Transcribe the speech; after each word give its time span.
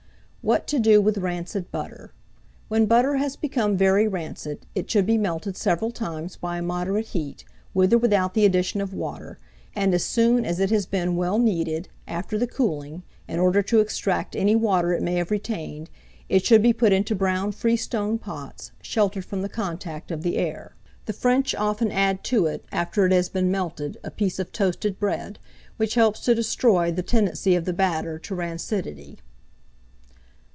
WHAT 0.43 0.65
TO 0.67 0.79
DO 0.79 0.99
WITH 1.03 1.19
RANCID 1.19 1.71
BUTTER. 1.71 2.11
When 2.67 2.87
butter 2.87 3.17
has 3.17 3.35
become 3.35 3.77
very 3.77 4.07
rancid, 4.07 4.65
it 4.73 4.89
should 4.89 5.05
be 5.05 5.15
melted 5.15 5.55
several 5.55 5.91
times 5.91 6.35
by 6.35 6.57
a 6.57 6.63
moderate 6.63 7.05
heat, 7.09 7.45
with 7.75 7.93
or 7.93 7.99
without 7.99 8.33
the 8.33 8.43
addition 8.43 8.81
of 8.81 8.91
water, 8.91 9.37
and 9.75 9.93
as 9.93 10.03
soon 10.03 10.43
as 10.43 10.59
it 10.59 10.71
has 10.71 10.87
been 10.87 11.15
well 11.15 11.37
kneaded, 11.37 11.89
after 12.07 12.39
the 12.39 12.47
cooling, 12.47 13.03
in 13.27 13.37
order 13.37 13.61
to 13.61 13.81
extract 13.81 14.35
any 14.35 14.55
water 14.55 14.91
it 14.93 15.03
may 15.03 15.13
have 15.13 15.29
retained, 15.29 15.91
it 16.27 16.43
should 16.43 16.63
be 16.63 16.73
put 16.73 16.91
into 16.91 17.13
brown 17.13 17.51
freestone 17.51 18.17
pots, 18.17 18.71
sheltered 18.81 19.23
from 19.23 19.43
the 19.43 19.47
contact 19.47 20.09
of 20.09 20.23
the 20.23 20.37
air. 20.37 20.73
The 21.05 21.13
French 21.13 21.53
often 21.53 21.91
add 21.91 22.23
to 22.23 22.47
it, 22.47 22.65
after 22.71 23.05
it 23.05 23.11
has 23.11 23.29
been 23.29 23.51
melted, 23.51 23.99
a 24.03 24.09
piece 24.09 24.39
of 24.39 24.51
toasted 24.51 24.97
bread, 24.99 25.37
which 25.77 25.93
helps 25.93 26.19
to 26.21 26.33
destroy 26.33 26.91
the 26.91 27.03
tendency 27.03 27.53
of 27.53 27.65
the 27.65 27.73
batter 27.73 28.17
to 28.17 28.33
rancidity. 28.33 29.19